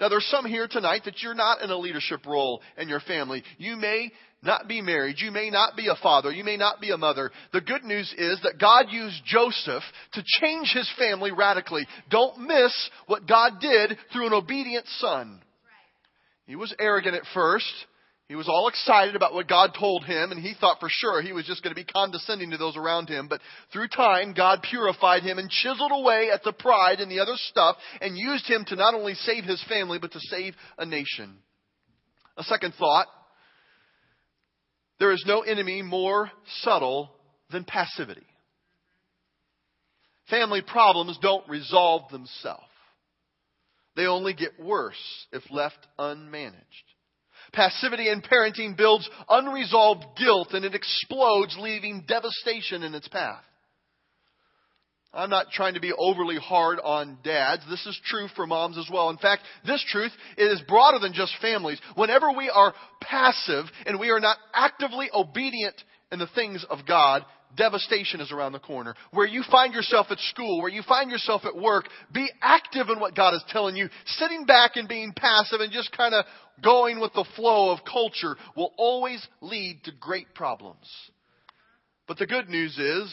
[0.00, 3.42] Now there's some here tonight that you're not in a leadership role in your family.
[3.58, 5.16] You may not be married.
[5.18, 6.32] You may not be a father.
[6.32, 7.30] You may not be a mother.
[7.52, 9.82] The good news is that God used Joseph
[10.14, 11.86] to change his family radically.
[12.10, 12.72] Don't miss
[13.06, 15.42] what God did through an obedient son.
[16.46, 17.72] He was arrogant at first.
[18.28, 21.32] He was all excited about what God told him, and he thought for sure he
[21.32, 23.26] was just going to be condescending to those around him.
[23.28, 23.40] But
[23.72, 27.76] through time, God purified him and chiseled away at the pride and the other stuff,
[28.00, 31.38] and used him to not only save his family, but to save a nation.
[32.36, 33.08] A second thought
[35.00, 37.10] there is no enemy more subtle
[37.50, 38.26] than passivity.
[40.28, 42.62] Family problems don't resolve themselves.
[43.96, 46.54] They only get worse if left unmanaged.
[47.52, 53.42] Passivity in parenting builds unresolved guilt and it explodes, leaving devastation in its path.
[55.12, 57.62] I'm not trying to be overly hard on dads.
[57.68, 59.10] This is true for moms as well.
[59.10, 61.80] In fact, this truth is broader than just families.
[61.96, 65.74] Whenever we are passive and we are not actively obedient
[66.12, 67.24] in the things of God,
[67.56, 68.94] devastation is around the corner.
[69.10, 73.00] Where you find yourself at school, where you find yourself at work, be active in
[73.00, 73.88] what God is telling you.
[74.06, 76.24] Sitting back and being passive and just kind of
[76.62, 80.86] going with the flow of culture will always lead to great problems.
[82.06, 83.12] But the good news is,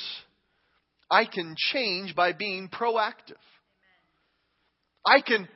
[1.09, 3.39] I can change by being proactive.
[5.05, 5.47] I can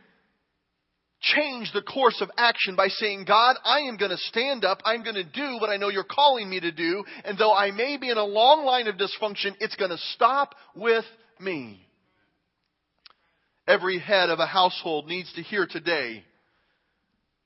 [1.21, 4.79] change the course of action by saying, God, I am going to stand up.
[4.85, 7.03] I'm going to do what I know you're calling me to do.
[7.25, 10.55] And though I may be in a long line of dysfunction, it's going to stop
[10.75, 11.05] with
[11.39, 11.85] me.
[13.67, 16.23] Every head of a household needs to hear today,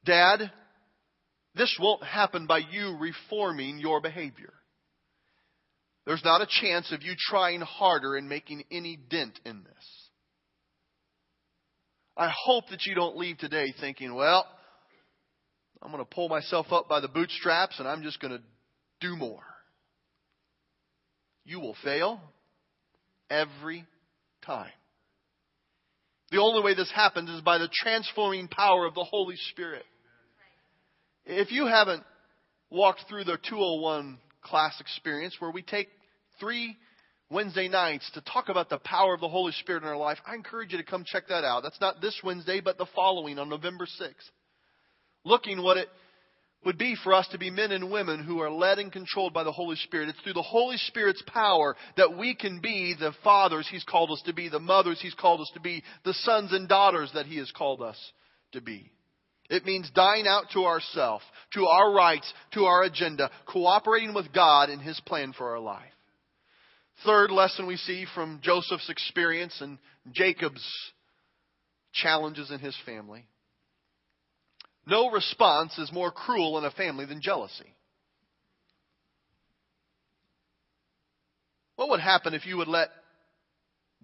[0.06, 0.52] Dad,
[1.56, 4.54] this won't happen by you reforming your behavior.
[6.06, 9.86] There's not a chance of you trying harder and making any dent in this.
[12.18, 14.46] I hope that you don't leave today thinking, well,
[15.82, 18.42] I'm going to pull myself up by the bootstraps and I'm just going to
[19.02, 19.44] do more.
[21.44, 22.22] You will fail
[23.30, 23.86] every
[24.46, 24.72] time.
[26.32, 29.86] The only way this happens is by the transforming power of the Holy Spirit.
[31.26, 32.04] If you haven't
[32.70, 35.90] walked through the 201 class experience where we take
[36.40, 36.78] three
[37.30, 40.36] Wednesday nights to talk about the power of the Holy Spirit in our life, I
[40.36, 41.64] encourage you to come check that out.
[41.64, 44.30] That's not this Wednesday, but the following on November 6th.
[45.24, 45.90] Looking what it
[46.64, 49.44] would be for us to be men and women who are led and controlled by
[49.44, 50.10] the Holy Spirit.
[50.10, 54.22] It's through the Holy Spirit's power that we can be the fathers He's called us
[54.26, 57.38] to be, the mothers He's called us to be, the sons and daughters that He
[57.38, 57.98] has called us
[58.52, 58.92] to be.
[59.50, 61.22] It means dying out to ourself,
[61.54, 65.84] to our rights, to our agenda, cooperating with God in His plan for our life.
[67.06, 69.78] Third lesson we see from Joseph's experience and
[70.14, 70.66] Jacob's
[71.94, 73.26] challenges in his family.
[74.86, 77.74] No response is more cruel in a family than jealousy.
[81.76, 82.90] What would happen if you would let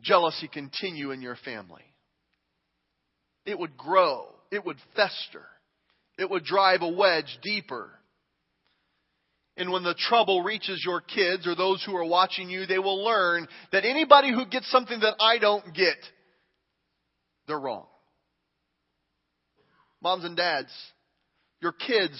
[0.02, 1.84] jealousy continue in your family?
[3.46, 4.28] It would grow.
[4.52, 5.46] It would fester.
[6.18, 7.92] It would drive a wedge deeper.
[9.58, 13.04] And when the trouble reaches your kids or those who are watching you, they will
[13.04, 15.98] learn that anybody who gets something that I don't get,
[17.48, 17.86] they're wrong.
[20.02, 20.72] Moms and dads,
[21.62, 22.18] your kids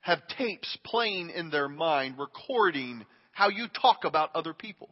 [0.00, 4.88] have tapes playing in their mind, recording how you talk about other people,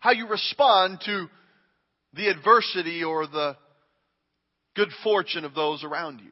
[0.00, 1.28] how you respond to
[2.12, 3.56] the adversity or the
[4.74, 6.30] good fortune of those around you.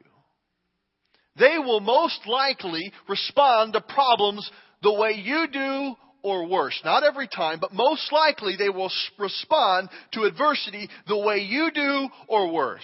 [1.37, 4.49] They will most likely respond to problems
[4.81, 6.79] the way you do or worse.
[6.85, 12.09] Not every time, but most likely they will respond to adversity the way you do
[12.27, 12.81] or worse.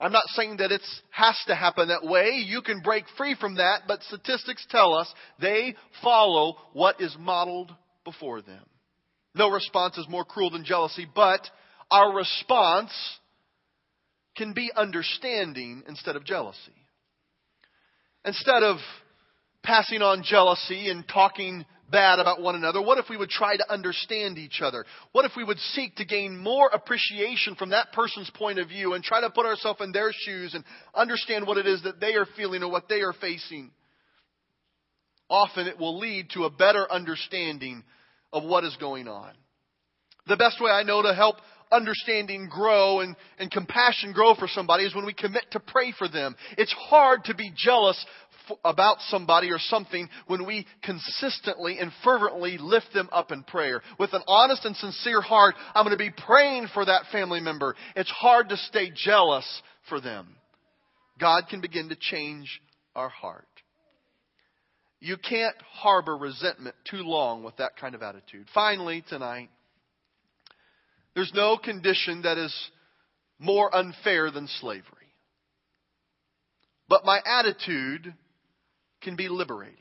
[0.00, 2.42] I'm not saying that it has to happen that way.
[2.44, 7.72] You can break free from that, but statistics tell us they follow what is modeled
[8.04, 8.64] before them.
[9.34, 11.40] No response is more cruel than jealousy, but
[11.90, 12.92] our response
[14.36, 16.58] can be understanding instead of jealousy.
[18.24, 18.78] Instead of
[19.62, 23.72] passing on jealousy and talking bad about one another, what if we would try to
[23.72, 24.84] understand each other?
[25.12, 28.94] What if we would seek to gain more appreciation from that person's point of view
[28.94, 30.64] and try to put ourselves in their shoes and
[30.94, 33.70] understand what it is that they are feeling or what they are facing?
[35.28, 37.84] Often it will lead to a better understanding
[38.32, 39.32] of what is going on.
[40.26, 41.36] The best way I know to help
[41.72, 46.08] understanding grow and, and compassion grow for somebody is when we commit to pray for
[46.08, 46.36] them.
[46.56, 48.04] It's hard to be jealous
[48.48, 53.82] f- about somebody or something when we consistently and fervently lift them up in prayer.
[53.98, 57.74] With an honest and sincere heart, I'm going to be praying for that family member.
[57.96, 60.36] It's hard to stay jealous for them.
[61.18, 62.60] God can begin to change
[62.94, 63.46] our heart.
[65.00, 68.46] You can't harbor resentment too long with that kind of attitude.
[68.54, 69.50] Finally, tonight,
[71.14, 72.54] there's no condition that is
[73.38, 74.84] more unfair than slavery.
[76.88, 78.14] But my attitude
[79.02, 79.78] can be liberating.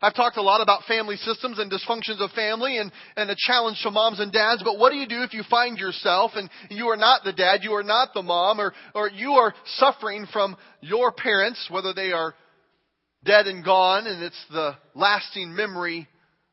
[0.00, 3.80] I've talked a lot about family systems and dysfunctions of family and, and a challenge
[3.82, 6.86] to moms and dads, but what do you do if you find yourself and you
[6.86, 10.56] are not the dad, you are not the mom, or, or you are suffering from
[10.80, 12.34] your parents, whether they are
[13.24, 16.06] dead and gone, and it's the lasting memory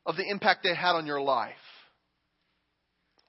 [0.04, 1.54] of the impact they had on your life?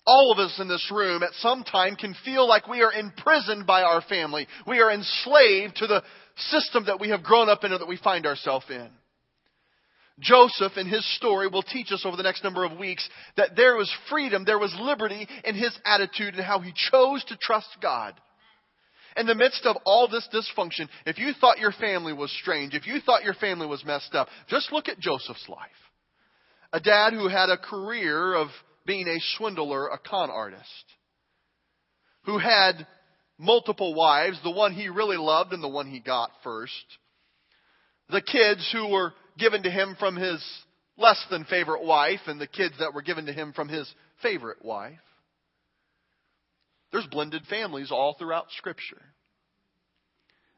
[0.08, 3.68] All of us in this room at some time can feel like we are imprisoned
[3.68, 4.48] by our family.
[4.66, 6.02] We are enslaved to the
[6.38, 8.90] system that we have grown up in or that we find ourselves in.
[10.20, 13.76] Joseph in his story will teach us over the next number of weeks that there
[13.76, 18.16] was freedom, there was liberty in his attitude and how he chose to trust God.
[19.16, 22.88] In the midst of all this dysfunction, if you thought your family was strange, if
[22.88, 25.60] you thought your family was messed up, just look at Joseph's life.
[26.72, 28.48] A dad who had a career of
[28.88, 30.64] being a swindler, a con artist,
[32.24, 32.88] who had
[33.38, 36.74] multiple wives, the one he really loved and the one he got first.
[38.10, 40.44] The kids who were given to him from his
[40.98, 44.64] less than favorite wife and the kids that were given to him from his favorite
[44.64, 44.98] wife.
[46.92, 49.02] There's blended families all throughout Scripture.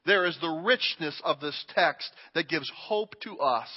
[0.06, 3.68] There is the richness of this text that gives hope to us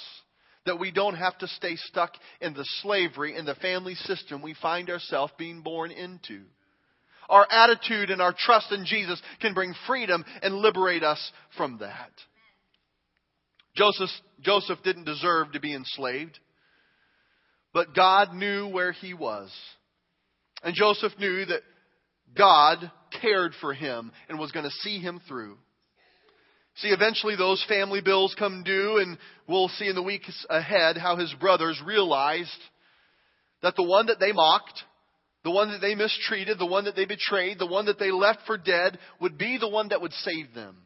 [0.65, 4.55] that we don't have to stay stuck in the slavery in the family system we
[4.61, 6.41] find ourselves being born into.
[7.29, 12.11] Our attitude and our trust in Jesus can bring freedom and liberate us from that.
[13.75, 14.09] Joseph,
[14.41, 16.37] Joseph didn't deserve to be enslaved,
[17.73, 19.51] but God knew where he was.
[20.63, 21.61] And Joseph knew that
[22.37, 22.91] God
[23.21, 25.57] cared for him and was going to see him through.
[26.77, 29.17] See, eventually those family bills come due, and
[29.47, 32.49] we'll see in the weeks ahead how his brothers realized
[33.61, 34.83] that the one that they mocked,
[35.43, 38.39] the one that they mistreated, the one that they betrayed, the one that they left
[38.47, 40.77] for dead would be the one that would save them.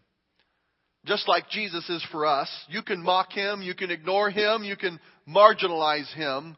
[1.05, 2.49] Just like Jesus is for us.
[2.67, 6.57] You can mock him, you can ignore him, you can marginalize him,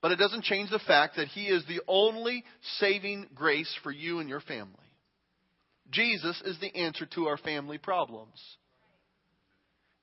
[0.00, 2.44] but it doesn't change the fact that he is the only
[2.78, 4.83] saving grace for you and your family.
[5.90, 8.40] Jesus is the answer to our family problems.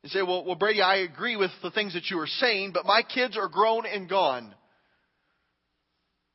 [0.04, 2.86] You say, well, well, Brady, I agree with the things that you are saying, but
[2.86, 4.54] my kids are grown and gone.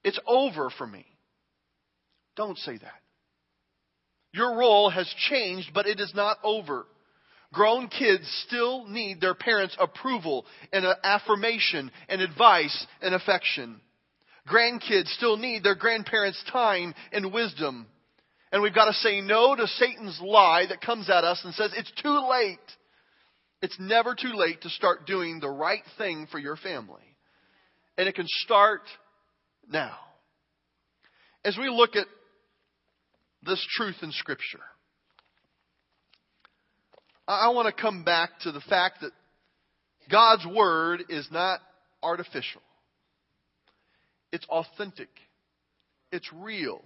[0.04, 1.04] It's over for me.
[2.36, 3.00] Don't say that.
[4.32, 6.86] Your role has changed, but it is not over.
[7.52, 13.80] Grown kids still need their parents' approval and affirmation and advice and affection.
[14.48, 17.86] Grandkids still need their grandparents' time and wisdom.
[18.52, 21.72] And we've got to say no to Satan's lie that comes at us and says,
[21.76, 22.58] it's too late.
[23.60, 27.02] It's never too late to start doing the right thing for your family.
[27.98, 28.82] And it can start
[29.68, 29.96] now.
[31.44, 32.06] As we look at
[33.42, 34.60] this truth in Scripture,
[37.26, 39.10] I want to come back to the fact that
[40.10, 41.60] God's Word is not
[42.02, 42.62] artificial.
[44.30, 45.08] It's authentic.
[46.12, 46.82] It's real.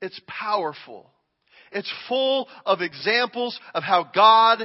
[0.00, 1.10] It's powerful.
[1.72, 4.60] It's full of examples of how God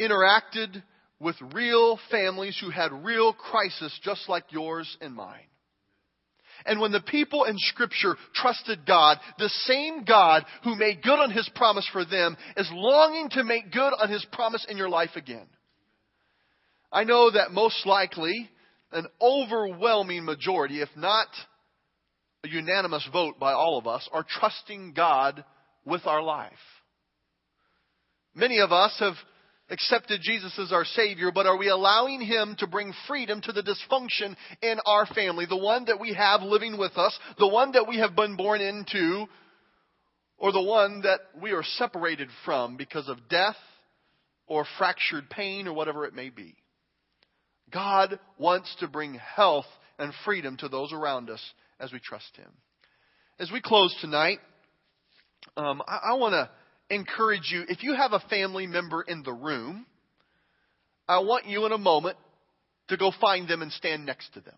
[0.00, 0.82] interacted
[1.20, 5.46] with real families who had real crisis just like yours and mine.
[6.64, 11.30] And when the people in Scripture trusted God, the same God who made good on
[11.30, 15.16] His promise for them is longing to make good on His promise in your life
[15.16, 15.46] again.
[16.92, 18.48] I know that most likely
[18.92, 21.28] an overwhelming majority, if not
[22.44, 25.44] a unanimous vote by all of us, are trusting God
[25.84, 26.52] with our life.
[28.34, 29.14] Many of us have
[29.70, 33.62] accepted Jesus as our Savior, but are we allowing Him to bring freedom to the
[33.62, 35.46] dysfunction in our family?
[35.46, 38.60] The one that we have living with us, the one that we have been born
[38.60, 39.26] into,
[40.36, 43.56] or the one that we are separated from because of death
[44.46, 46.56] or fractured pain or whatever it may be.
[47.72, 49.66] God wants to bring health
[49.98, 51.40] and freedom to those around us
[51.82, 52.48] as we trust Him.
[53.38, 54.38] As we close tonight,
[55.56, 59.32] um, I, I want to encourage you if you have a family member in the
[59.32, 59.86] room,
[61.08, 62.16] I want you in a moment
[62.88, 64.54] to go find them and stand next to them.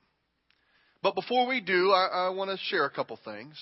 [1.03, 3.57] But before we do, I, I want to share a couple things.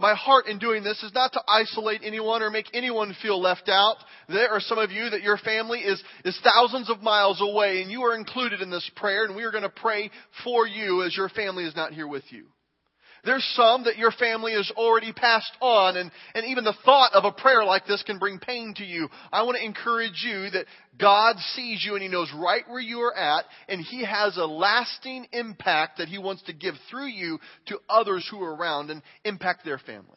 [0.00, 3.68] My heart in doing this is not to isolate anyone or make anyone feel left
[3.68, 3.96] out.
[4.28, 7.90] There are some of you that your family is, is thousands of miles away and
[7.90, 10.10] you are included in this prayer and we are going to pray
[10.42, 12.46] for you as your family is not here with you.
[13.24, 17.24] There's some that your family has already passed on, and, and even the thought of
[17.24, 19.08] a prayer like this can bring pain to you.
[19.32, 20.66] I want to encourage you that
[20.98, 24.46] God sees you and He knows right where you are at, and He has a
[24.46, 29.02] lasting impact that He wants to give through you to others who are around and
[29.24, 30.16] impact their families.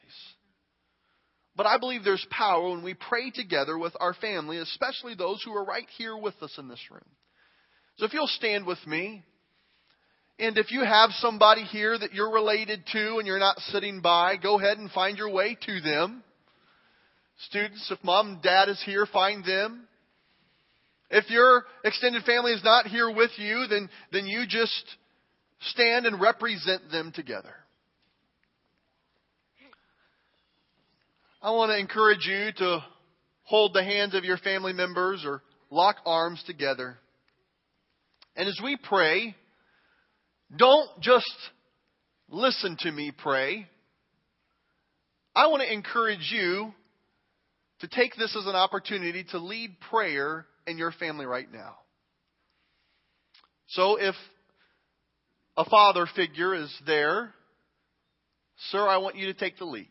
[1.56, 5.54] But I believe there's power when we pray together with our family, especially those who
[5.56, 7.02] are right here with us in this room.
[7.98, 9.24] So if you'll stand with me.
[10.44, 14.36] And if you have somebody here that you're related to and you're not sitting by,
[14.36, 16.22] go ahead and find your way to them.
[17.48, 19.88] Students, if mom and dad is here, find them.
[21.10, 24.84] If your extended family is not here with you, then, then you just
[25.62, 27.56] stand and represent them together.
[31.42, 32.84] I want to encourage you to
[33.44, 36.98] hold the hands of your family members or lock arms together.
[38.36, 39.38] And as we pray,
[40.56, 41.26] don't just
[42.30, 43.68] listen to me pray.
[45.36, 46.74] I want to encourage you
[47.80, 51.76] to take this as an opportunity to lead prayer in your family right now.
[53.68, 54.16] So if
[55.58, 57.34] a father figure is there,
[58.70, 59.88] sir, I want you to take the lead.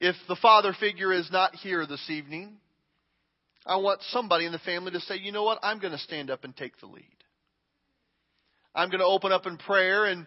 [0.00, 2.54] If the father figure is not here this evening,
[3.66, 6.30] I want somebody in the family to say, you know what, I'm going to stand
[6.30, 7.13] up and take the lead.
[8.74, 10.26] I'm going to open up in prayer, and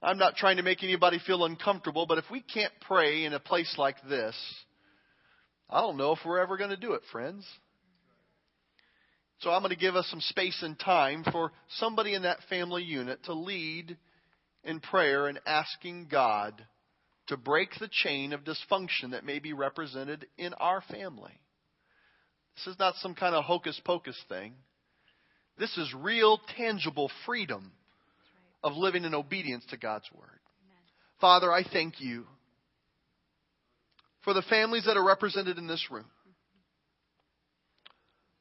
[0.00, 3.40] I'm not trying to make anybody feel uncomfortable, but if we can't pray in a
[3.40, 4.36] place like this,
[5.68, 7.44] I don't know if we're ever going to do it, friends.
[9.40, 12.84] So I'm going to give us some space and time for somebody in that family
[12.84, 13.96] unit to lead
[14.62, 16.64] in prayer and asking God
[17.26, 21.32] to break the chain of dysfunction that may be represented in our family.
[22.56, 24.52] This is not some kind of hocus pocus thing.
[25.58, 27.72] This is real, tangible freedom
[28.62, 30.24] of living in obedience to God's Word.
[30.24, 30.82] Amen.
[31.20, 32.26] Father, I thank you
[34.22, 36.06] for the families that are represented in this room.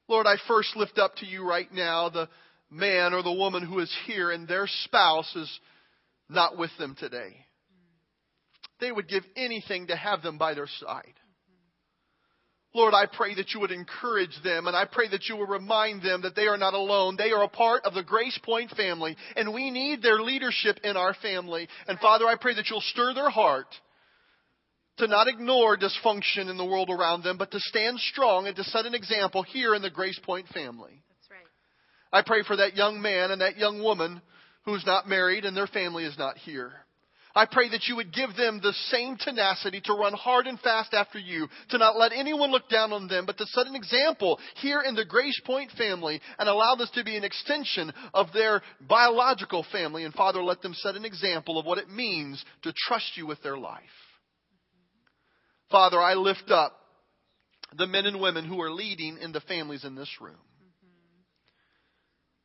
[0.07, 2.27] Lord, I first lift up to you right now the
[2.71, 5.59] man or the woman who is here and their spouse is
[6.29, 7.35] not with them today.
[7.35, 8.79] Mm.
[8.79, 11.13] They would give anything to have them by their side.
[12.73, 16.03] Lord, I pray that you would encourage them and I pray that you will remind
[16.03, 17.15] them that they are not alone.
[17.17, 20.95] They are a part of the Grace Point family and we need their leadership in
[20.95, 21.67] our family.
[21.87, 23.67] And Father, I pray that you'll stir their heart
[24.97, 28.63] to not ignore dysfunction in the world around them, but to stand strong and to
[28.65, 31.01] set an example here in the Grace Point family.
[31.09, 32.19] That's right.
[32.19, 34.21] I pray for that young man and that young woman
[34.65, 36.73] who's not married and their family is not here.
[37.35, 40.93] I pray that you would give them the same tenacity to run hard and fast
[40.93, 44.39] after you, to not let anyone look down on them, but to set an example
[44.55, 48.61] here in the Grace Point family and allow this to be an extension of their
[48.81, 50.05] biological family.
[50.05, 53.41] And Father, let them set an example of what it means to trust you with
[53.43, 53.83] their life.
[55.69, 56.75] Father, I lift up
[57.77, 60.39] the men and women who are leading in the families in this room.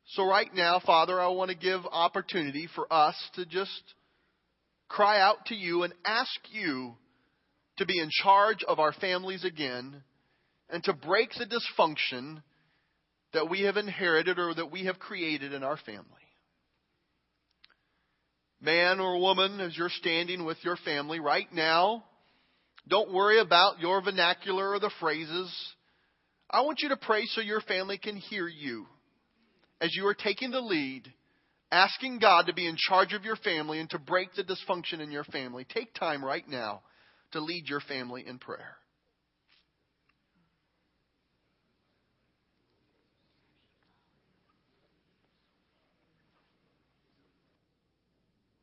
[0.09, 3.81] So, right now, Father, I want to give opportunity for us to just
[4.87, 6.95] cry out to you and ask you
[7.77, 10.03] to be in charge of our families again
[10.69, 12.41] and to break the dysfunction
[13.33, 16.03] that we have inherited or that we have created in our family.
[18.61, 22.03] Man or woman, as you're standing with your family right now,
[22.87, 25.53] don't worry about your vernacular or the phrases.
[26.49, 28.85] I want you to pray so your family can hear you
[29.81, 31.11] as you are taking the lead,
[31.71, 35.11] asking God to be in charge of your family and to break the dysfunction in
[35.11, 35.65] your family.
[35.73, 36.81] Take time right now
[37.31, 38.77] to lead your family in prayer.